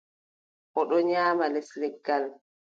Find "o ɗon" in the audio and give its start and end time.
0.79-1.03